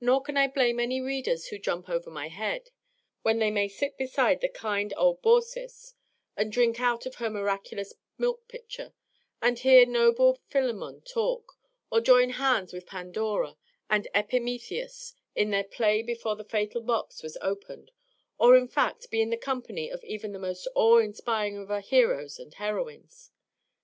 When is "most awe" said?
20.40-20.98